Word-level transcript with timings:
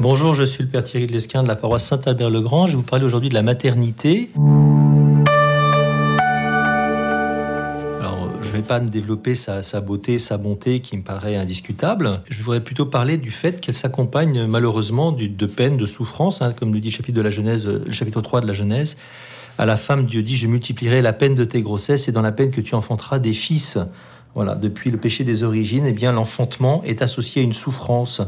Bonjour, 0.00 0.34
je 0.34 0.44
suis 0.44 0.62
le 0.62 0.70
Père 0.70 0.82
Thierry 0.82 1.06
de 1.06 1.12
Lesquin 1.12 1.42
de 1.42 1.48
la 1.48 1.56
paroisse 1.56 1.84
Saint-Albert-le-Grand. 1.84 2.68
Je 2.68 2.72
vais 2.72 2.78
vous 2.78 2.82
parler 2.82 3.04
aujourd'hui 3.04 3.28
de 3.28 3.34
la 3.34 3.42
maternité. 3.42 4.30
Alors, 8.00 8.30
je 8.40 8.48
ne 8.48 8.52
vais 8.54 8.62
pas 8.62 8.80
développer 8.80 9.34
sa, 9.34 9.60
beauté, 9.82 10.18
sa 10.18 10.38
bonté 10.38 10.80
qui 10.80 10.96
me 10.96 11.02
paraît 11.02 11.36
indiscutable. 11.36 12.22
Je 12.30 12.42
voudrais 12.42 12.60
plutôt 12.60 12.86
parler 12.86 13.18
du 13.18 13.30
fait 13.30 13.60
qu'elle 13.60 13.74
s'accompagne 13.74 14.46
malheureusement 14.46 15.12
de 15.12 15.46
peine, 15.46 15.76
de 15.76 15.84
souffrance, 15.84 16.40
hein, 16.40 16.54
comme 16.58 16.72
le 16.72 16.80
dit 16.80 16.90
chapitre, 16.90 17.18
de 17.18 17.22
la 17.22 17.28
Genèse, 17.28 17.66
le 17.66 17.92
chapitre 17.92 18.22
3 18.22 18.40
de 18.40 18.46
la 18.46 18.54
Genèse. 18.54 18.96
À 19.58 19.66
la 19.66 19.76
femme, 19.76 20.06
Dieu 20.06 20.22
dit, 20.22 20.34
je 20.34 20.46
multiplierai 20.46 21.02
la 21.02 21.12
peine 21.12 21.34
de 21.34 21.44
tes 21.44 21.60
grossesses 21.60 22.08
et 22.08 22.12
dans 22.12 22.22
la 22.22 22.32
peine 22.32 22.50
que 22.50 22.62
tu 22.62 22.74
enfanteras 22.74 23.18
des 23.18 23.34
fils. 23.34 23.76
Voilà, 24.34 24.54
depuis 24.54 24.90
le 24.90 24.96
péché 24.96 25.24
des 25.24 25.42
origines, 25.42 25.86
eh 25.86 25.92
bien 25.92 26.12
l'enfantement 26.12 26.82
est 26.84 27.02
associé 27.02 27.42
à 27.42 27.44
une 27.44 27.52
souffrance, 27.52 28.22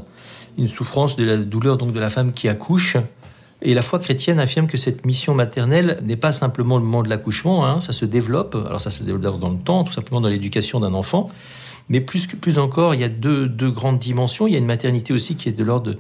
une 0.59 0.69
souffrance 0.69 1.17
de 1.17 1.25
la 1.25 1.37
douleur 1.37 1.77
donc 1.77 1.93
de 1.93 2.01
la 2.01 2.11
femme 2.11 2.33
qui 2.33 2.49
accouche. 2.49 2.97
Et 3.65 3.75
la 3.75 3.83
foi 3.83 4.01
chrétienne 4.01 4.41
affirme 4.41 4.67
que 4.67 4.77
cette 4.77 5.07
mission 5.07 5.35
maternelle 5.35 6.01
n'est 6.03 6.17
pas 6.17 6.33
simplement 6.33 6.79
le 6.79 6.85
moment 6.85 7.05
de 7.05 7.09
l'accouchement, 7.09 7.65
hein, 7.65 7.79
ça 7.79 7.93
se 7.93 8.05
développe. 8.05 8.57
Alors 8.67 8.81
ça 8.81 8.91
se 8.91 9.05
développe 9.05 9.39
dans 9.39 9.51
le 9.51 9.59
temps, 9.59 9.85
tout 9.85 9.93
simplement 9.93 10.21
dans 10.21 10.29
l'éducation 10.29 10.81
d'un 10.81 10.95
enfant. 10.95 11.31
Mais 11.89 12.01
plus, 12.01 12.27
plus 12.27 12.59
encore, 12.59 12.95
il 12.95 13.01
y 13.01 13.05
a 13.05 13.09
deux, 13.09 13.47
deux, 13.47 13.71
grandes 13.71 13.99
dimensions. 13.99 14.49
Il 14.49 14.53
y 14.53 14.57
a 14.57 14.59
une 14.59 14.67
maternité 14.67 15.13
aussi 15.13 15.37
qui 15.37 15.49
est 15.49 15.53
de 15.53 15.63
l'ordre 15.63 15.95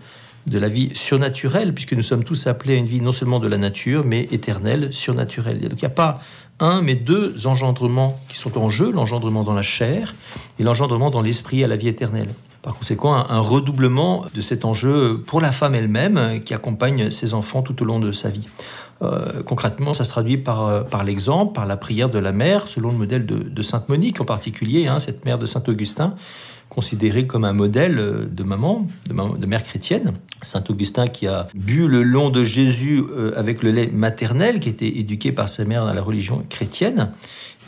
de, 0.46 0.58
la 0.58 0.68
vie 0.68 0.90
surnaturelle, 0.94 1.74
puisque 1.74 1.92
nous 1.92 2.02
sommes 2.02 2.24
tous 2.24 2.46
appelés 2.46 2.74
à 2.74 2.76
une 2.76 2.86
vie 2.86 3.00
non 3.00 3.12
seulement 3.12 3.40
de 3.40 3.48
la 3.48 3.58
nature, 3.58 4.04
mais 4.04 4.28
éternelle, 4.30 4.92
surnaturelle. 4.92 5.60
Donc 5.60 5.80
il 5.80 5.84
n'y 5.84 5.86
a 5.86 5.90
pas 5.90 6.20
un, 6.60 6.80
mais 6.82 6.94
deux 6.94 7.46
engendrements 7.46 8.20
qui 8.28 8.36
sont 8.36 8.56
en 8.58 8.70
jeu, 8.70 8.92
l'engendrement 8.92 9.42
dans 9.42 9.54
la 9.54 9.62
chair 9.62 10.14
et 10.58 10.62
l'engendrement 10.62 11.10
dans 11.10 11.22
l'esprit 11.22 11.64
à 11.64 11.66
la 11.66 11.76
vie 11.76 11.88
éternelle. 11.88 12.28
Par 12.62 12.74
conséquent, 12.74 13.14
un, 13.14 13.40
redoublement 13.40 14.24
de 14.32 14.40
cet 14.40 14.64
enjeu 14.64 15.20
pour 15.26 15.40
la 15.40 15.50
femme 15.50 15.74
elle-même 15.74 16.40
qui 16.44 16.54
accompagne 16.54 17.10
ses 17.10 17.34
enfants 17.34 17.62
tout 17.62 17.82
au 17.82 17.84
long 17.84 17.98
de 17.98 18.12
sa 18.12 18.28
vie. 18.28 18.46
Euh, 19.02 19.42
concrètement, 19.42 19.94
ça 19.94 20.04
se 20.04 20.10
traduit 20.10 20.38
par, 20.38 20.68
euh, 20.68 20.82
par 20.82 21.02
l'exemple, 21.02 21.54
par 21.54 21.66
la 21.66 21.76
prière 21.76 22.08
de 22.08 22.20
la 22.20 22.30
mère, 22.30 22.68
selon 22.68 22.92
le 22.92 22.98
modèle 22.98 23.26
de, 23.26 23.62
Sainte 23.62 23.88
Monique 23.88 24.20
en 24.20 24.24
particulier, 24.24 24.86
hein, 24.86 25.00
cette 25.00 25.24
mère 25.24 25.38
de 25.38 25.46
Saint 25.46 25.62
Augustin, 25.66 26.14
considérée 26.72 27.26
comme 27.26 27.44
un 27.44 27.52
modèle 27.52 27.98
euh, 27.98 28.24
de 28.24 28.42
maman, 28.42 28.86
de, 29.06 29.46
mère 29.46 29.62
chrétienne. 29.62 30.14
Saint 30.40 30.64
Augustin 30.70 31.06
qui 31.06 31.26
a 31.26 31.46
bu 31.54 31.86
le 31.86 32.02
long 32.02 32.30
de 32.30 32.44
Jésus 32.44 33.02
euh, 33.10 33.32
avec 33.36 33.62
le 33.62 33.70
lait 33.70 33.90
maternel, 33.92 34.58
qui 34.58 34.70
était 34.70 34.88
éduqué 34.88 35.32
par 35.32 35.50
sa 35.50 35.66
mère 35.66 35.84
dans 35.84 35.92
la 35.92 36.00
religion 36.00 36.42
chrétienne, 36.48 37.10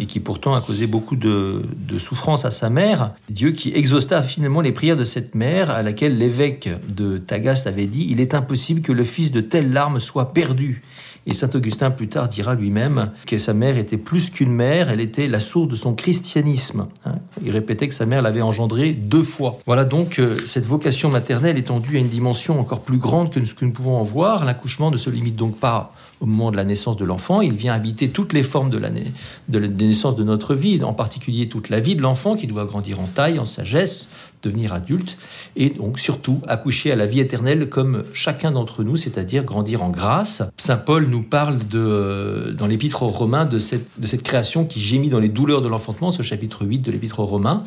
et 0.00 0.06
qui 0.06 0.20
pourtant 0.20 0.54
a 0.54 0.62
causé 0.62 0.86
beaucoup 0.86 1.16
de, 1.16 1.66
de 1.86 1.98
souffrance 1.98 2.46
à 2.46 2.50
sa 2.50 2.70
mère. 2.70 3.12
Dieu 3.28 3.52
qui 3.52 3.72
exausta 3.74 4.22
finalement 4.22 4.62
les 4.62 4.72
prières 4.72 4.96
de 4.96 5.04
cette 5.04 5.34
mère, 5.34 5.70
à 5.70 5.82
laquelle 5.82 6.16
l'évêque 6.16 6.70
de 6.96 7.18
Tagaste 7.18 7.66
avait 7.66 7.86
dit 7.86 8.06
Il 8.10 8.20
est 8.20 8.34
impossible 8.34 8.80
que 8.80 8.92
le 8.92 9.04
fils 9.04 9.30
de 9.30 9.42
telle 9.42 9.70
larme 9.70 10.00
soit 10.00 10.32
perdu. 10.32 10.82
Et 11.26 11.32
saint 11.32 11.50
Augustin 11.54 11.90
plus 11.90 12.08
tard 12.08 12.28
dira 12.28 12.54
lui-même 12.54 13.10
que 13.26 13.38
sa 13.38 13.54
mère 13.54 13.78
était 13.78 13.96
plus 13.96 14.30
qu'une 14.30 14.52
mère, 14.52 14.90
elle 14.90 15.00
était 15.00 15.26
la 15.26 15.40
source 15.40 15.68
de 15.68 15.76
son 15.76 15.94
christianisme. 15.94 16.88
Hein. 17.06 17.14
Il 17.42 17.50
répétait 17.50 17.88
que 17.88 17.94
sa 17.94 18.04
mère 18.04 18.20
l'avait 18.20 18.42
engendré 18.42 18.92
deux 18.94 19.22
fois. 19.22 19.58
Voilà 19.66 19.84
donc 19.84 20.18
euh, 20.18 20.36
cette 20.46 20.66
vocation 20.66 21.10
maternelle 21.10 21.58
étendue 21.58 21.96
à 21.96 22.00
une 22.00 22.08
dimension 22.08 22.58
encore 22.60 22.80
plus 22.80 22.98
grande 22.98 23.30
que 23.30 23.44
ce 23.44 23.54
que 23.54 23.64
nous 23.64 23.72
pouvons 23.72 23.96
en 23.96 24.04
voir. 24.04 24.44
L'accouchement 24.44 24.90
ne 24.90 24.96
se 24.96 25.10
limite 25.10 25.36
donc 25.36 25.58
pas 25.58 25.92
au 26.20 26.26
moment 26.26 26.50
de 26.50 26.56
la 26.56 26.64
naissance 26.64 26.96
de 26.96 27.04
l'enfant, 27.04 27.40
il 27.40 27.54
vient 27.54 27.74
habiter 27.74 28.08
toutes 28.08 28.32
les 28.32 28.42
formes 28.42 28.70
de 28.70 28.78
la, 28.78 28.88
de 28.90 29.58
de 29.58 30.24
notre 30.24 30.54
vie, 30.54 30.82
en 30.82 30.94
particulier 30.94 31.48
toute 31.48 31.68
la 31.68 31.80
vie 31.80 31.96
de 31.96 32.02
l'enfant 32.02 32.34
qui 32.34 32.46
doit 32.46 32.64
grandir 32.64 33.00
en 33.00 33.06
taille, 33.06 33.38
en 33.38 33.44
sagesse, 33.44 34.08
devenir 34.44 34.72
adulte, 34.72 35.16
et 35.56 35.70
donc 35.70 35.98
surtout 35.98 36.40
accoucher 36.46 36.92
à 36.92 36.96
la 36.96 37.06
vie 37.06 37.20
éternelle 37.20 37.68
comme 37.68 38.04
chacun 38.12 38.52
d'entre 38.52 38.84
nous, 38.84 38.96
c'est-à-dire 38.96 39.44
grandir 39.44 39.82
en 39.82 39.90
grâce. 39.90 40.42
Saint 40.56 40.76
Paul 40.76 41.06
nous 41.08 41.22
parle 41.22 41.66
de, 41.66 42.54
dans 42.56 42.66
l'épître 42.66 43.02
aux 43.02 43.08
Romains 43.08 43.46
de 43.46 43.58
cette, 43.58 43.88
de 43.98 44.06
cette 44.06 44.22
création 44.22 44.64
qui 44.64 44.80
gémit 44.80 45.08
dans 45.08 45.20
les 45.20 45.28
douleurs 45.28 45.62
de 45.62 45.68
l'enfantement, 45.68 46.10
ce 46.10 46.22
chapitre 46.22 46.64
8 46.64 46.80
de 46.80 46.90
l'épître 46.90 47.20
aux 47.20 47.26
Romains, 47.26 47.64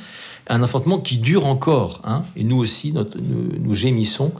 un 0.47 0.63
enfantement 0.63 1.00
qui 1.00 1.18
dure 1.18 1.46
encore, 1.46 2.01
hein, 2.06 2.22
et 2.35 2.44
nous 2.44 2.57
aussi, 2.57 2.94
nous 2.94 3.74
gémissons 3.74 4.31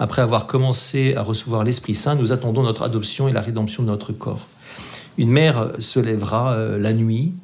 après 0.00 0.22
avoir 0.22 0.46
commencé 0.46 1.14
à 1.14 1.22
recevoir 1.22 1.62
l'Esprit 1.62 1.94
Saint, 1.94 2.14
nous 2.14 2.32
attendons 2.32 2.62
notre 2.62 2.82
adoption 2.82 3.28
et 3.28 3.32
la 3.32 3.42
rédemption 3.42 3.82
de 3.82 3.88
notre 3.88 4.12
corps. 4.12 4.46
Une 5.18 5.30
mère 5.30 5.72
se 5.78 6.00
lèvera 6.00 6.54
euh, 6.54 6.78
la 6.78 6.94
nuit 6.94 7.34
euh, 7.34 7.39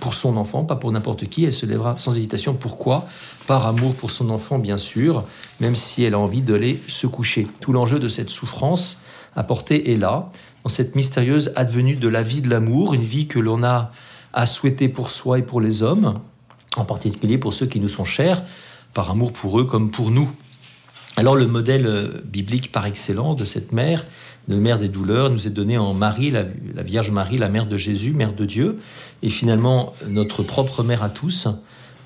pour 0.00 0.14
son 0.14 0.36
enfant, 0.36 0.64
pas 0.64 0.76
pour 0.76 0.92
n'importe 0.92 1.26
qui, 1.28 1.44
elle 1.44 1.52
se 1.52 1.66
lèvera 1.66 1.98
sans 1.98 2.16
hésitation. 2.16 2.54
Pourquoi? 2.54 3.06
Par 3.46 3.66
amour 3.66 3.94
pour 3.94 4.10
son 4.10 4.30
enfant, 4.30 4.58
bien 4.58 4.78
sûr, 4.78 5.24
même 5.60 5.76
si 5.76 6.04
elle 6.04 6.14
a 6.14 6.18
envie 6.18 6.42
de 6.42 6.54
les 6.54 6.80
se 6.88 7.06
coucher. 7.06 7.46
Tout 7.60 7.72
l'enjeu 7.72 7.98
de 7.98 8.08
cette 8.08 8.30
souffrance 8.30 9.02
apportée 9.36 9.92
est 9.92 9.96
là, 9.96 10.30
dans 10.64 10.70
cette 10.70 10.96
mystérieuse 10.96 11.52
advenue 11.56 11.96
de 11.96 12.08
la 12.08 12.22
vie 12.22 12.40
de 12.40 12.50
l'amour, 12.50 12.94
une 12.94 13.02
vie 13.02 13.26
que 13.26 13.38
l'on 13.38 13.62
a 13.62 13.92
à 14.32 14.46
souhaiter 14.46 14.88
pour 14.88 15.10
soi 15.10 15.38
et 15.38 15.42
pour 15.42 15.60
les 15.60 15.82
hommes, 15.82 16.20
en 16.76 16.84
particulier 16.84 17.38
pour 17.38 17.52
ceux 17.52 17.66
qui 17.66 17.80
nous 17.80 17.88
sont 17.88 18.04
chers, 18.04 18.42
par 18.94 19.10
amour 19.10 19.32
pour 19.32 19.60
eux 19.60 19.64
comme 19.64 19.90
pour 19.90 20.10
nous. 20.10 20.28
Alors 21.18 21.34
le 21.34 21.48
modèle 21.48 21.84
euh, 21.84 22.22
biblique 22.24 22.70
par 22.70 22.86
excellence 22.86 23.34
de 23.34 23.44
cette 23.44 23.72
mère, 23.72 24.06
de 24.46 24.54
mère 24.54 24.78
des 24.78 24.88
douleurs, 24.88 25.30
nous 25.30 25.48
est 25.48 25.50
donné 25.50 25.76
en 25.76 25.92
Marie, 25.92 26.30
la, 26.30 26.44
Vierge 26.84 27.10
Marie, 27.10 27.38
la 27.38 27.48
mère 27.48 27.66
de 27.66 27.76
Jésus, 27.76 28.12
mère 28.12 28.34
de 28.34 28.44
Dieu, 28.44 28.78
et 29.24 29.28
finalement 29.28 29.94
notre 30.06 30.44
propre 30.44 30.84
mère 30.84 31.02
à 31.02 31.08
tous. 31.08 31.48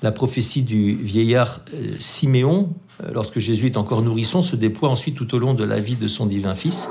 La 0.01 0.11
prophétie 0.11 0.63
du 0.63 0.95
vieillard 0.95 1.59
euh, 1.75 1.91
Siméon, 1.99 2.73
euh, 3.03 3.11
lorsque 3.13 3.37
Jésus 3.37 3.67
est 3.67 3.77
encore 3.77 4.01
nourrisson, 4.01 4.41
se 4.41 4.55
déploie 4.55 4.89
ensuite 4.89 5.13
tout 5.13 5.35
au 5.35 5.37
long 5.37 5.53
de 5.53 5.63
la 5.63 5.79
vie 5.79 5.95
de 5.95 6.07
son 6.07 6.25
divin 6.25 6.55
Fils. 6.55 6.89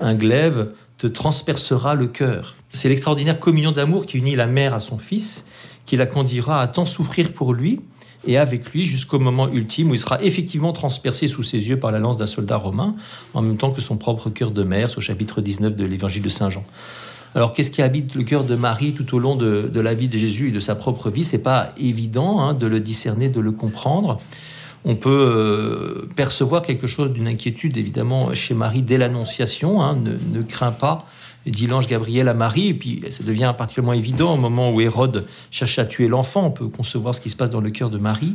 Un 0.00 0.14
glaive 0.14 0.68
te 0.96 1.08
transpercera 1.08 1.96
le 1.96 2.06
cœur. 2.06 2.54
C'est 2.68 2.88
l'extraordinaire 2.88 3.40
communion 3.40 3.72
d'amour 3.72 4.06
qui 4.06 4.18
unit 4.18 4.36
la 4.36 4.46
mère 4.46 4.74
à 4.74 4.78
son 4.78 4.98
fils, 4.98 5.48
qui 5.86 5.96
la 5.96 6.06
conduira 6.06 6.60
à 6.60 6.68
tant 6.68 6.84
souffrir 6.84 7.32
pour 7.32 7.52
lui, 7.52 7.80
et 8.26 8.38
avec 8.38 8.70
lui 8.72 8.84
jusqu'au 8.84 9.18
moment 9.18 9.48
ultime 9.50 9.90
où 9.90 9.94
il 9.94 9.98
sera 9.98 10.22
effectivement 10.22 10.72
transpercé 10.72 11.28
sous 11.28 11.42
ses 11.42 11.68
yeux 11.68 11.78
par 11.78 11.90
la 11.90 11.98
lance 11.98 12.16
d'un 12.16 12.26
soldat 12.26 12.56
romain, 12.56 12.94
en 13.34 13.42
même 13.42 13.56
temps 13.56 13.70
que 13.70 13.80
son 13.80 13.96
propre 13.96 14.30
cœur 14.30 14.50
de 14.50 14.62
mère, 14.62 14.90
au 14.96 15.00
chapitre 15.00 15.40
19 15.40 15.76
de 15.76 15.84
l'évangile 15.84 16.22
de 16.22 16.28
Saint 16.28 16.50
Jean. 16.50 16.64
Alors, 17.34 17.52
qu'est-ce 17.52 17.72
qui 17.72 17.82
habite 17.82 18.14
le 18.14 18.22
cœur 18.22 18.44
de 18.44 18.54
Marie 18.54 18.92
tout 18.92 19.16
au 19.16 19.18
long 19.18 19.34
de, 19.34 19.80
la 19.80 19.94
vie 19.94 20.06
de 20.06 20.16
Jésus 20.16 20.48
et 20.48 20.52
de 20.52 20.60
sa 20.60 20.76
propre 20.76 21.10
vie? 21.10 21.24
C'est 21.24 21.42
pas 21.42 21.72
évident 21.76 22.40
hein, 22.40 22.54
de 22.54 22.66
le 22.66 22.78
discerner, 22.78 23.28
de 23.28 23.40
le 23.40 23.50
comprendre. 23.50 24.20
On 24.84 24.94
peut 24.94 25.10
euh, 25.10 26.08
percevoir 26.14 26.62
quelque 26.62 26.86
chose 26.86 27.12
d'une 27.12 27.26
inquiétude, 27.26 27.76
évidemment, 27.76 28.32
chez 28.34 28.54
Marie 28.54 28.82
dès 28.82 28.98
l'Annonciation. 28.98 29.82
Hein, 29.82 29.96
ne, 29.96 30.12
ne 30.38 30.42
crains 30.42 30.70
pas 30.70 31.06
dit 31.46 31.66
l'ange 31.66 31.86
Gabriel 31.86 32.28
à 32.28 32.34
Marie, 32.34 32.68
et 32.68 32.74
puis 32.74 33.02
ça 33.10 33.22
devient 33.22 33.52
particulièrement 33.56 33.92
évident 33.92 34.34
au 34.34 34.36
moment 34.36 34.70
où 34.72 34.80
Hérode 34.80 35.26
cherche 35.50 35.78
à 35.78 35.84
tuer 35.84 36.08
l'enfant, 36.08 36.46
on 36.46 36.50
peut 36.50 36.68
concevoir 36.68 37.14
ce 37.14 37.20
qui 37.20 37.30
se 37.30 37.36
passe 37.36 37.50
dans 37.50 37.60
le 37.60 37.70
cœur 37.70 37.90
de 37.90 37.98
Marie. 37.98 38.34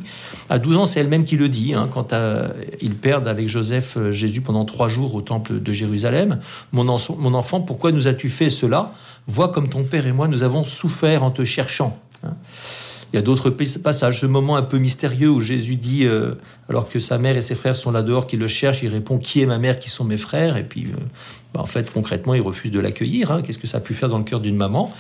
À 0.50 0.60
12 0.60 0.78
ans, 0.78 0.86
c'est 0.86 1.00
elle-même 1.00 1.24
qui 1.24 1.38
le 1.38 1.50
dit, 1.50 1.74
hein, 1.74 1.90
quand 1.92 2.14
euh, 2.14 2.50
ils 2.82 2.96
perdent 2.96 3.28
avec 3.28 3.48
Joseph 3.48 3.98
euh, 3.98 4.12
Jésus 4.12 4.42
pendant 4.42 4.66
trois 4.66 4.88
jours 4.88 5.16
au 5.16 5.22
temple 5.22 5.60
de 5.60 5.72
Jérusalem. 5.72 6.40
Mon, 6.72 6.84
mon 6.84 7.34
enfant, 7.34 7.62
pourquoi 7.62 7.92
nous 7.92 8.08
as-tu 8.08 8.30
fait 8.30 8.50
cela? 8.50 8.94
Vois 9.28 9.50
comme 9.50 9.70
ton 9.70 9.84
père 9.84 10.08
et 10.08 10.12
moi, 10.12 10.28
nous 10.28 10.44
avons 10.44 10.64
souffert 10.64 11.24
en 11.24 11.32
te 11.32 11.44
cherchant. 11.46 11.98
Hein. 12.24 12.34
Il 13.12 13.16
y 13.16 13.20
a 13.20 13.22
d'autres 13.24 13.50
passages, 13.50 14.22
ce 14.22 14.26
moment 14.28 14.56
un 14.56 14.62
peu 14.62 14.78
mystérieux 14.78 15.30
où 15.30 15.42
Jésus 15.42 15.76
dit, 15.78 16.06
euh, 16.06 16.36
alors 16.70 16.88
que 16.88 17.00
sa 17.00 17.18
mère 17.18 17.38
et 17.38 17.42
ses 17.42 17.56
frères 17.56 17.76
sont 17.76 17.92
là 17.92 18.04
dehors, 18.04 18.28
qui 18.28 18.38
le 18.38 18.48
cherchent, 18.48 18.84
il 18.84 18.90
répond 18.90 19.18
Qui 19.18 19.42
est 19.42 19.48
ma 19.48 19.58
mère 19.58 19.80
Qui 19.80 19.90
sont 19.90 20.04
mes 20.04 20.18
frères? 20.18 20.58
Et 20.58 20.64
puis, 20.64 20.86
euh, 20.86 21.00
bah, 21.54 21.62
en 21.62 21.66
fait, 21.66 21.92
concrètement, 21.92 22.36
il 22.36 22.42
refuse 22.42 22.72
de 22.72 22.80
l'accueillir. 22.80 23.32
Hein. 23.32 23.42
Qu'est-ce 23.42 23.58
que 23.58 23.68
ça 23.68 23.80
a 23.80 23.82
pu 23.82 23.96
faire 23.96 24.10
dans 24.10 24.20
le 24.20 24.24
cœur 24.24 24.40
d'une 24.40 24.56
maman? 24.56 24.94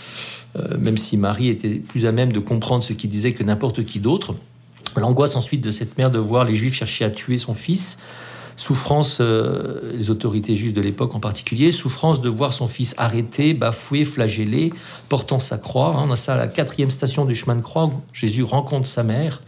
Euh, 0.58 0.78
Même 0.80 0.98
si 0.98 1.18
Marie 1.18 1.50
était 1.50 1.76
plus 1.76 2.08
à 2.08 2.12
même 2.12 2.32
de 2.32 2.40
comprendre 2.40 2.84
ce 2.84 2.94
qu'il 2.94 3.12
disait 3.12 3.34
que 3.34 3.44
n'importe 3.44 3.86
qui 3.86 4.00
d'autre. 4.00 4.34
L'angoisse 4.96 5.36
ensuite 5.36 5.62
de 5.62 5.70
cette 5.70 5.98
mère 6.00 6.10
de 6.10 6.18
voir 6.18 6.46
les 6.46 6.56
Juifs 6.56 6.74
chercher 6.74 7.06
à 7.06 7.12
tuer 7.12 7.38
son 7.38 7.54
fils 7.54 8.00
souffrance, 8.60 9.20
euh, 9.22 9.94
les 9.96 10.10
autorités 10.10 10.54
juives 10.54 10.74
de 10.74 10.82
l'époque 10.82 11.16
en 11.16 11.22
particulier, 11.22 11.72
souffrance 11.72 12.20
de 12.20 12.28
voir 12.28 12.52
son 12.52 12.68
fils 12.68 12.94
arrêté, 12.98 13.54
bafoué, 13.54 14.04
flagellé, 14.04 14.74
portant 15.08 15.40
sa 15.40 15.58
croix. 15.58 15.96
On 15.98 16.12
a 16.12 16.18
ça 16.18 16.34
à 16.34 16.38
la 16.38 16.48
quatrième 16.48 16.92
station 16.92 17.24
du 17.24 17.36
chemin 17.36 17.56
de 17.56 17.62
croix 17.62 17.86
où 17.86 18.02
Jésus 18.12 18.44
rencontre 18.44 18.86
sa 18.86 19.04
mère, 19.04 19.42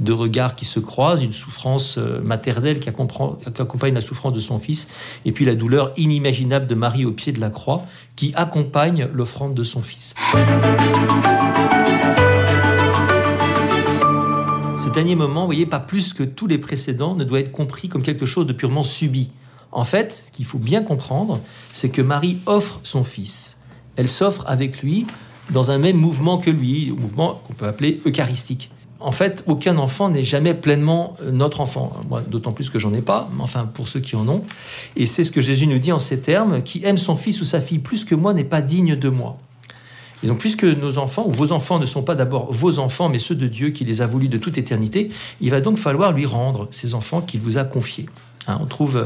deux 0.00 0.12
regards 0.12 0.54
qui 0.54 0.66
se 0.66 0.80
croisent, 0.80 1.22
une 1.22 1.32
souffrance 1.32 1.96
euh, 1.96 2.20
maternelle 2.20 2.78
qui 2.78 2.90
accompagne 2.90 3.94
la 3.94 4.02
souffrance 4.02 4.34
de 4.34 4.40
son 4.40 4.58
fils, 4.58 4.86
et 5.24 5.32
puis 5.32 5.46
la 5.46 5.54
douleur 5.54 5.90
inimaginable 5.96 6.66
de 6.66 6.74
Marie 6.74 7.06
au 7.06 7.12
pied 7.12 7.32
de 7.32 7.40
la 7.40 7.48
croix 7.48 7.86
qui 8.16 8.32
accompagne 8.34 9.08
l'offrande 9.14 9.54
de 9.54 9.64
son 9.64 9.80
fils. 9.80 10.12
Dernier 14.92 15.16
moment, 15.16 15.40
vous 15.40 15.46
voyez, 15.46 15.66
pas 15.66 15.80
plus 15.80 16.12
que 16.12 16.22
tous 16.22 16.46
les 16.46 16.58
précédents, 16.58 17.14
ne 17.14 17.24
doit 17.24 17.40
être 17.40 17.50
compris 17.50 17.88
comme 17.88 18.02
quelque 18.02 18.26
chose 18.26 18.46
de 18.46 18.52
purement 18.52 18.82
subi. 18.82 19.30
En 19.72 19.84
fait, 19.84 20.12
ce 20.26 20.30
qu'il 20.30 20.44
faut 20.44 20.58
bien 20.58 20.82
comprendre, 20.82 21.40
c'est 21.72 21.88
que 21.88 22.02
Marie 22.02 22.38
offre 22.46 22.80
son 22.82 23.02
fils. 23.02 23.56
Elle 23.96 24.08
s'offre 24.08 24.44
avec 24.46 24.82
lui 24.82 25.06
dans 25.50 25.70
un 25.70 25.78
même 25.78 25.96
mouvement 25.96 26.38
que 26.38 26.50
lui, 26.50 26.92
un 26.96 27.00
mouvement 27.00 27.40
qu'on 27.46 27.54
peut 27.54 27.66
appeler 27.66 28.00
eucharistique. 28.06 28.70
en 29.00 29.10
fait, 29.10 29.42
aucun 29.48 29.78
enfant 29.78 30.10
n'est 30.10 30.22
jamais 30.22 30.54
pleinement 30.54 31.16
euh, 31.22 31.32
notre 31.32 31.60
enfant. 31.60 31.92
Moi, 32.08 32.20
d'autant 32.20 32.52
plus 32.52 32.70
que 32.70 32.78
j'en 32.78 32.94
ai 32.94 33.00
pas, 33.00 33.28
mais 33.34 33.42
enfin, 33.42 33.64
pour 33.64 33.88
ceux 33.88 33.98
qui 33.98 34.14
en 34.14 34.28
ont. 34.28 34.44
Et 34.94 35.06
c'est 35.06 35.24
ce 35.24 35.32
que 35.32 35.40
Jésus 35.40 35.66
nous 35.66 35.80
dit 35.80 35.90
en 35.90 35.98
ces 35.98 36.20
termes 36.20 36.62
qui 36.62 36.84
aime 36.84 36.98
son 36.98 37.16
fils 37.16 37.40
ou 37.40 37.44
sa 37.44 37.60
fille 37.60 37.80
plus 37.80 38.04
que 38.04 38.14
moi 38.14 38.32
n'est 38.32 38.44
pas 38.44 38.60
digne 38.60 38.94
de 38.94 39.08
moi. 39.08 39.38
Et 40.22 40.26
donc, 40.26 40.38
puisque 40.38 40.64
nos 40.64 40.98
enfants 40.98 41.24
ou 41.26 41.30
vos 41.30 41.52
enfants 41.52 41.78
ne 41.78 41.86
sont 41.86 42.02
pas 42.02 42.14
d'abord 42.14 42.52
vos 42.52 42.78
enfants, 42.78 43.08
mais 43.08 43.18
ceux 43.18 43.34
de 43.34 43.46
Dieu 43.46 43.70
qui 43.70 43.84
les 43.84 44.02
a 44.02 44.06
voulus 44.06 44.28
de 44.28 44.38
toute 44.38 44.56
éternité, 44.56 45.10
il 45.40 45.50
va 45.50 45.60
donc 45.60 45.78
falloir 45.78 46.12
lui 46.12 46.26
rendre 46.26 46.68
ces 46.70 46.94
enfants 46.94 47.20
qu'il 47.20 47.40
vous 47.40 47.58
a 47.58 47.64
confiés. 47.64 48.06
Hein, 48.48 48.58
on 48.60 48.66
trouve 48.66 48.96
euh, 48.96 49.04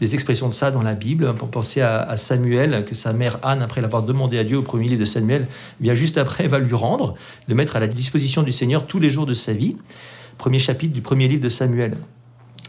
des 0.00 0.14
expressions 0.14 0.48
de 0.48 0.54
ça 0.54 0.70
dans 0.70 0.82
la 0.82 0.94
Bible. 0.94 1.34
Pour 1.34 1.50
penser 1.50 1.80
à, 1.80 2.16
Samuel, 2.16 2.84
que 2.84 2.94
sa 2.94 3.12
mère 3.12 3.38
Anne, 3.42 3.62
après 3.62 3.80
l'avoir 3.80 4.02
demandé 4.02 4.38
à 4.38 4.44
Dieu 4.44 4.58
au 4.58 4.62
premier 4.62 4.88
livre 4.88 5.00
de 5.00 5.06
Samuel, 5.06 5.48
eh 5.80 5.82
bien 5.82 5.94
juste 5.94 6.18
après, 6.18 6.48
va 6.48 6.58
lui 6.58 6.74
rendre, 6.74 7.14
le 7.48 7.54
mettre 7.54 7.76
à 7.76 7.80
la 7.80 7.86
disposition 7.86 8.42
du 8.42 8.52
Seigneur 8.52 8.86
tous 8.86 8.98
les 8.98 9.10
jours 9.10 9.26
de 9.26 9.34
sa 9.34 9.52
vie. 9.52 9.76
Premier 10.38 10.58
chapitre 10.58 10.92
du 10.92 11.00
premier 11.00 11.28
livre 11.28 11.42
de 11.42 11.48
Samuel. 11.48 11.96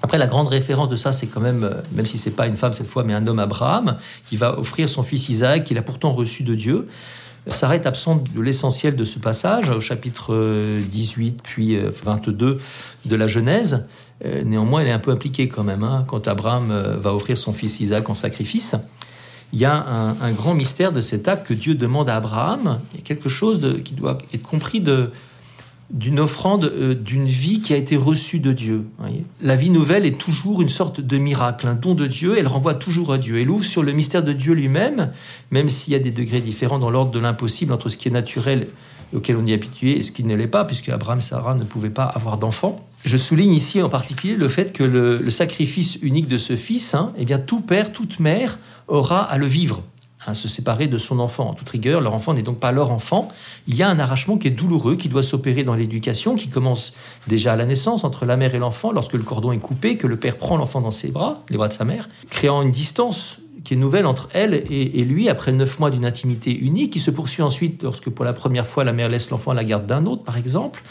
Après, 0.03 0.17
la 0.17 0.27
grande 0.27 0.47
référence 0.47 0.89
de 0.89 0.95
ça, 0.95 1.11
c'est 1.11 1.27
quand 1.27 1.41
même, 1.41 1.63
euh, 1.63 1.81
même 1.93 2.05
si 2.05 2.17
c'est 2.17 2.31
pas 2.31 2.47
une 2.47 2.55
femme 2.55 2.73
cette 2.73 2.87
fois, 2.87 3.03
mais 3.03 3.13
un 3.13 3.25
homme 3.27 3.39
Abraham, 3.39 3.97
qui 4.27 4.37
va 4.37 4.57
offrir 4.57 4.87
son 4.87 5.03
fils 5.03 5.29
Isaac, 5.29 5.63
qu'il 5.63 5.77
a 5.77 5.81
pourtant 5.81 6.11
reçu 6.11 6.43
de 6.43 6.55
Dieu 6.55 6.87
s'arrête 7.53 7.85
absente 7.85 8.31
de 8.33 8.41
l'essentiel 8.41 8.95
de 8.95 9.05
ce 9.05 9.19
passage, 9.19 9.69
au 9.69 9.79
chapitre 9.79 10.79
18 10.91 11.41
puis 11.41 11.77
22 11.77 12.45
euh, 12.45 12.57
de 13.05 13.15
la 13.15 13.27
Genèse. 13.27 13.85
Euh, 14.25 14.43
néanmoins, 14.43 14.81
elle 14.81 14.87
est 14.87 14.91
un 14.91 14.99
peu 14.99 15.11
impliquée 15.11 15.47
quand 15.47 15.63
même, 15.63 15.83
hein, 15.83 16.03
quand 16.07 16.27
Abraham 16.27 16.71
euh, 16.71 16.97
va 16.97 17.13
offrir 17.13 17.37
son 17.37 17.53
fils 17.53 17.79
Isaac 17.79 18.09
en 18.09 18.13
sacrifice. 18.13 18.75
Il 19.53 19.59
y 19.59 19.65
a 19.65 19.85
un, 20.21 20.31
grand 20.33 20.53
mystère 20.53 20.91
de 20.91 20.99
cet 20.99 21.29
acte 21.29 21.47
que 21.47 21.53
Dieu 21.53 21.73
demande 21.73 22.09
à 22.09 22.17
Abraham. 22.17 22.81
Il 22.91 22.97
y 22.97 22.99
a 22.99 23.03
quelque 23.03 23.29
chose 23.29 23.81
qui 23.85 23.93
doit 23.93 24.17
être 24.33 24.43
compris 24.43 24.81
de, 24.81 25.11
d'une 25.89 26.19
offrande 26.19 26.65
euh, 26.65 26.93
d'une 26.93 27.25
vie 27.25 27.61
qui 27.61 27.73
a 27.73 27.77
été 27.77 27.95
reçue 27.95 28.39
de 28.39 28.51
Dieu. 28.51 28.85
La 29.41 29.55
vie 29.55 29.69
nouvelle 29.69 30.05
est 30.05 30.17
toujours 30.17 30.61
une 30.61 30.69
sorte 30.69 30.99
de 30.99 31.17
miracle, 31.17 31.67
un 31.67 31.75
don 31.75 31.95
de 31.95 32.07
Dieu, 32.07 32.35
elle 32.37 32.47
renvoie 32.47 32.73
toujours 32.73 33.13
à 33.13 33.17
Dieu. 33.17 33.39
Elle 33.39 33.49
ouvre 33.49 33.65
sur 33.65 33.83
le 33.83 33.93
mystère 33.93 34.23
de 34.23 34.33
Dieu 34.33 34.53
lui-même, 34.53 35.11
même 35.51 35.69
s'il 35.69 35.93
y 35.93 35.95
a 35.95 35.99
des 35.99 36.11
degrés 36.11 36.41
différents 36.41 36.79
dans 36.79 36.89
l'ordre 36.89 37.11
de 37.11 37.19
l'impossible 37.19 37.71
entre 37.71 37.89
ce 37.89 37.97
qui 37.97 38.09
est 38.09 38.11
naturel 38.11 38.67
auquel 39.13 39.37
on 39.37 39.47
est 39.47 39.53
habitué 39.53 39.97
et 39.97 40.01
ce 40.01 40.11
qui 40.11 40.25
ne 40.25 40.35
l'est 40.35 40.47
pas, 40.47 40.65
puisque 40.65 40.89
Abraham 40.89 41.21
Sarah 41.21 41.55
ne 41.55 41.63
pouvaient 41.63 41.89
pas 41.89 42.03
avoir 42.03 42.37
d'enfants. 42.37 42.85
Je 43.05 43.15
souligne 43.15 43.53
ici 43.53 43.81
en 43.81 43.87
particulier 43.87 44.35
le 44.35 44.49
fait 44.49 44.73
que 44.73 44.83
le, 44.83 45.29
sacrifice 45.29 45.97
unique 46.01 46.27
de 46.27 46.37
ce 46.37 46.57
fils, 46.57 46.93
hein, 46.93 47.13
eh 47.17 47.23
bien 47.23 47.39
tout 47.39 47.61
père, 47.61 47.93
toute 47.93 48.19
mère 48.19 48.59
aura 48.87 49.21
à 49.21 49.37
le 49.37 49.45
vivre 49.45 49.83
se 50.33 50.47
séparer 50.47 50.87
de 50.87 50.97
son 50.97 51.19
enfant. 51.19 51.49
En 51.49 51.53
toute 51.53 51.69
rigueur, 51.69 52.01
leur 52.01 52.13
enfant 52.13 52.33
n'est 52.33 52.41
donc 52.41 52.59
pas 52.59 52.71
leur 52.71 52.91
enfant. 52.91 53.29
Il 53.67 53.75
y 53.75 53.83
a 53.83 53.89
un 53.89 53.99
arrachement 53.99 54.37
qui 54.37 54.47
est 54.47 54.51
douloureux, 54.51 54.95
qui 54.95 55.09
doit 55.09 55.23
s'opérer 55.23 55.63
dans 55.63 55.75
l'éducation, 55.75 56.35
qui 56.35 56.49
commence 56.49 56.93
déjà 57.27 57.53
à 57.53 57.55
la 57.55 57.65
naissance 57.65 58.03
entre 58.03 58.25
la 58.25 58.37
mère 58.37 58.55
et 58.55 58.59
l'enfant, 58.59 58.91
lorsque 58.91 59.13
le 59.13 59.23
cordon 59.23 59.51
est 59.51 59.59
coupé, 59.59 59.97
que 59.97 60.07
le 60.07 60.17
père 60.17 60.37
prend 60.37 60.57
l'enfant 60.57 60.81
dans 60.81 60.91
ses 60.91 61.09
bras, 61.09 61.43
les 61.49 61.57
bras 61.57 61.67
de 61.67 61.73
sa 61.73 61.85
mère, 61.85 62.09
créant 62.29 62.61
une 62.61 62.71
distance 62.71 63.39
qui 63.63 63.73
est 63.73 63.77
nouvelle 63.77 64.05
entre 64.05 64.29
elle 64.33 64.53
et, 64.53 64.99
et 64.99 65.03
lui 65.03 65.27
après 65.27 65.51
neuf 65.51 65.79
mois 65.79 65.91
d'une 65.91 66.05
intimité 66.05 66.57
unique, 66.57 66.93
qui 66.93 66.99
se 66.99 67.11
poursuit 67.11 67.43
ensuite 67.43 67.83
lorsque 67.83 68.09
pour 68.09 68.23
la 68.23 68.33
première 68.33 68.65
fois 68.65 68.83
la 68.83 68.93
mère 68.93 69.09
laisse 69.09 69.29
l'enfant 69.29 69.51
à 69.51 69.55
la 69.55 69.63
garde 69.63 69.85
d'un 69.85 70.05
autre, 70.05 70.23
par 70.23 70.37
exemple. 70.37 70.83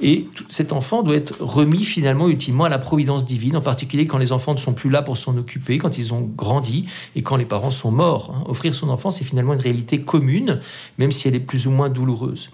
Et 0.00 0.28
cet 0.48 0.72
enfant 0.72 1.02
doit 1.02 1.16
être 1.16 1.40
remis 1.40 1.84
finalement 1.84 2.28
ultimement 2.28 2.64
à 2.64 2.68
la 2.68 2.78
providence 2.78 3.24
divine, 3.24 3.56
en 3.56 3.60
particulier 3.60 4.06
quand 4.06 4.18
les 4.18 4.32
enfants 4.32 4.54
ne 4.54 4.58
sont 4.58 4.72
plus 4.72 4.90
là 4.90 5.02
pour 5.02 5.16
s'en 5.16 5.36
occuper, 5.36 5.78
quand 5.78 5.98
ils 5.98 6.14
ont 6.14 6.20
grandi 6.20 6.86
et 7.14 7.22
quand 7.22 7.36
les 7.36 7.44
parents 7.44 7.70
sont 7.70 7.90
morts. 7.90 8.34
Hein. 8.34 8.44
Offrir 8.48 8.74
son 8.74 8.88
enfant, 8.88 9.10
c'est 9.10 9.24
finalement 9.24 9.54
une 9.54 9.60
réalité 9.60 10.00
commune, 10.00 10.60
même 10.98 11.12
si 11.12 11.28
elle 11.28 11.34
est 11.34 11.40
plus 11.40 11.66
ou 11.66 11.70
moins 11.70 11.88
douloureuse. 11.88 12.50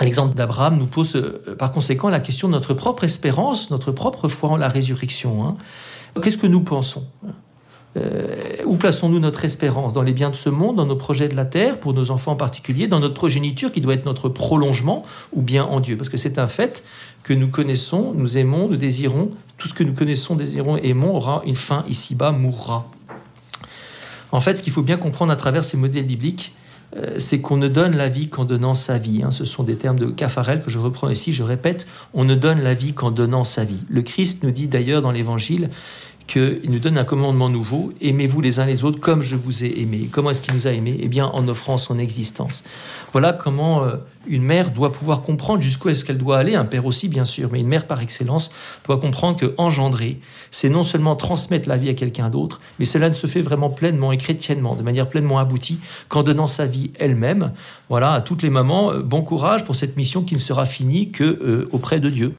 L'exemple 0.00 0.34
d'Abraham 0.34 0.78
nous 0.78 0.86
pose 0.86 1.14
euh, 1.16 1.54
par 1.56 1.70
conséquent 1.70 2.08
la 2.08 2.20
question 2.20 2.48
de 2.48 2.54
notre 2.54 2.74
propre 2.74 3.04
espérance, 3.04 3.70
notre 3.70 3.92
propre 3.92 4.28
foi 4.28 4.50
en 4.50 4.56
la 4.56 4.68
résurrection. 4.68 5.46
Hein. 5.46 5.56
Qu'est-ce 6.20 6.38
que 6.38 6.46
nous 6.46 6.62
pensons? 6.62 7.04
Euh, 7.96 8.36
où 8.64 8.76
plaçons-nous 8.76 9.20
notre 9.20 9.44
espérance? 9.44 9.92
Dans 9.92 10.02
les 10.02 10.12
biens 10.12 10.30
de 10.30 10.36
ce 10.36 10.48
monde, 10.48 10.76
dans 10.76 10.86
nos 10.86 10.96
projets 10.96 11.28
de 11.28 11.36
la 11.36 11.44
terre, 11.44 11.78
pour 11.78 11.92
nos 11.92 12.10
enfants 12.10 12.32
en 12.32 12.36
particulier, 12.36 12.88
dans 12.88 13.00
notre 13.00 13.14
progéniture 13.14 13.70
qui 13.70 13.80
doit 13.80 13.94
être 13.94 14.06
notre 14.06 14.28
prolongement, 14.28 15.04
ou 15.32 15.42
bien 15.42 15.64
en 15.64 15.80
Dieu? 15.80 15.96
Parce 15.96 16.08
que 16.08 16.16
c'est 16.16 16.38
un 16.38 16.48
fait 16.48 16.84
que 17.22 17.34
nous 17.34 17.48
connaissons, 17.48 18.12
nous 18.14 18.38
aimons, 18.38 18.68
nous 18.68 18.76
désirons, 18.76 19.30
tout 19.58 19.68
ce 19.68 19.74
que 19.74 19.84
nous 19.84 19.92
connaissons, 19.92 20.34
désirons, 20.34 20.76
aimons 20.78 21.14
aura 21.14 21.42
une 21.46 21.54
fin 21.54 21.84
ici-bas, 21.88 22.32
mourra. 22.32 22.90
En 24.32 24.40
fait, 24.40 24.56
ce 24.56 24.62
qu'il 24.62 24.72
faut 24.72 24.82
bien 24.82 24.96
comprendre 24.96 25.30
à 25.30 25.36
travers 25.36 25.62
ces 25.62 25.76
modèles 25.76 26.06
bibliques, 26.06 26.54
euh, 26.96 27.18
c'est 27.18 27.40
qu'on 27.40 27.56
ne 27.56 27.68
donne 27.68 27.96
la 27.96 28.08
vie 28.08 28.28
qu'en 28.28 28.44
donnant 28.44 28.74
sa 28.74 28.98
vie. 28.98 29.22
Hein. 29.24 29.30
Ce 29.30 29.44
sont 29.44 29.62
des 29.62 29.76
termes 29.76 29.98
de 29.98 30.06
Caffarel 30.06 30.60
que 30.60 30.70
je 30.70 30.78
reprends 30.78 31.08
ici, 31.08 31.32
je 31.32 31.42
répète, 31.42 31.86
on 32.12 32.24
ne 32.24 32.34
donne 32.34 32.60
la 32.60 32.74
vie 32.74 32.92
qu'en 32.92 33.10
donnant 33.10 33.44
sa 33.44 33.64
vie. 33.64 33.80
Le 33.88 34.02
Christ 34.02 34.42
nous 34.42 34.50
dit 34.50 34.68
d'ailleurs 34.68 35.00
dans 35.00 35.10
l'Évangile, 35.10 35.70
qu'il 36.26 36.70
nous 36.70 36.78
donne 36.78 36.98
un 36.98 37.04
commandement 37.04 37.48
nouveau, 37.48 37.92
aimez-vous 38.00 38.40
les 38.40 38.58
uns 38.58 38.66
les 38.66 38.84
autres 38.84 39.00
comme 39.00 39.22
je 39.22 39.36
vous 39.36 39.64
ai 39.64 39.80
aimé. 39.80 40.08
Comment 40.10 40.30
est-ce 40.30 40.40
qu'il 40.40 40.54
nous 40.54 40.66
a 40.66 40.72
aimés? 40.72 40.96
Eh 41.00 41.08
bien, 41.08 41.26
en 41.26 41.46
offrant 41.48 41.78
son 41.78 41.98
existence. 41.98 42.64
Voilà 43.12 43.32
comment 43.32 43.84
euh, 43.84 43.96
une 44.26 44.42
mère 44.42 44.70
doit 44.70 44.92
pouvoir 44.92 45.22
comprendre 45.22 45.62
jusqu'où 45.62 45.88
est-ce 45.88 46.04
qu'elle 46.04 46.18
doit 46.18 46.38
aller, 46.38 46.54
un 46.54 46.64
père 46.64 46.86
aussi 46.86 47.08
bien 47.08 47.24
sûr, 47.24 47.50
mais 47.52 47.60
une 47.60 47.66
mère 47.66 47.86
par 47.86 48.00
excellence 48.00 48.50
doit 48.86 48.98
comprendre 48.98 49.36
que 49.36 49.54
engendrer, 49.58 50.18
c'est 50.50 50.68
non 50.68 50.82
seulement 50.82 51.16
transmettre 51.16 51.68
la 51.68 51.76
vie 51.76 51.88
à 51.88 51.94
quelqu'un 51.94 52.30
d'autre, 52.30 52.60
mais 52.78 52.84
cela 52.84 53.08
ne 53.08 53.14
se 53.14 53.26
fait 53.26 53.42
vraiment 53.42 53.70
pleinement 53.70 54.12
et 54.12 54.16
chrétiennement, 54.16 54.76
de 54.76 54.82
manière 54.82 55.08
pleinement 55.08 55.38
aboutie, 55.38 55.78
qu'en 56.08 56.22
donnant 56.22 56.46
sa 56.46 56.66
vie 56.66 56.90
elle-même. 56.98 57.52
Voilà, 57.88 58.12
à 58.12 58.20
toutes 58.20 58.42
les 58.42 58.50
mamans, 58.50 58.92
euh, 58.92 59.02
bon 59.02 59.22
courage 59.22 59.64
pour 59.64 59.76
cette 59.76 59.96
mission 59.96 60.22
qui 60.22 60.34
ne 60.34 60.40
sera 60.40 60.64
finie 60.64 61.10
que 61.10 61.24
euh, 61.24 61.68
auprès 61.72 62.00
de 62.00 62.08
Dieu. 62.08 62.30